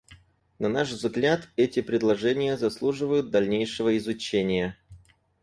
На 0.57 0.67
наш 0.67 0.89
взгляд, 0.89 1.49
эти 1.57 1.79
предложения 1.83 2.57
заслуживают 2.57 3.29
дальнейшего 3.29 3.95
изучения. 3.99 4.75